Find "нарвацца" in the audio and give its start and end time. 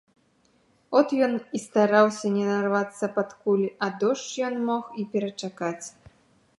2.53-3.05